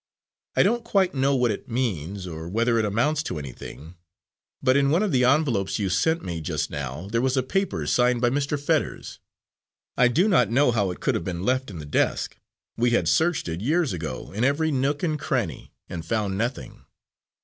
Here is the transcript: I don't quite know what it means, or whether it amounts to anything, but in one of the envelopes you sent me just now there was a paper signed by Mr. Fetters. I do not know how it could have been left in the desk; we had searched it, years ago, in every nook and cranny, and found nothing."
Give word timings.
I 0.55 0.63
don't 0.63 0.83
quite 0.83 1.13
know 1.13 1.35
what 1.35 1.51
it 1.51 1.69
means, 1.69 2.25
or 2.25 2.49
whether 2.49 2.79
it 2.79 2.85
amounts 2.85 3.21
to 3.21 3.37
anything, 3.37 3.93
but 4.59 4.75
in 4.75 4.89
one 4.89 5.03
of 5.03 5.11
the 5.11 5.23
envelopes 5.23 5.77
you 5.77 5.89
sent 5.89 6.23
me 6.25 6.41
just 6.41 6.71
now 6.71 7.07
there 7.11 7.21
was 7.21 7.37
a 7.37 7.43
paper 7.43 7.85
signed 7.85 8.19
by 8.19 8.31
Mr. 8.31 8.59
Fetters. 8.59 9.19
I 9.95 10.07
do 10.07 10.27
not 10.27 10.49
know 10.49 10.71
how 10.71 10.89
it 10.89 11.01
could 11.01 11.13
have 11.13 11.23
been 11.23 11.43
left 11.43 11.69
in 11.69 11.77
the 11.77 11.85
desk; 11.85 12.35
we 12.75 12.89
had 12.89 13.07
searched 13.07 13.47
it, 13.47 13.61
years 13.61 13.93
ago, 13.93 14.31
in 14.31 14.43
every 14.43 14.71
nook 14.71 15.03
and 15.03 15.19
cranny, 15.19 15.71
and 15.87 16.03
found 16.03 16.35
nothing." 16.35 16.83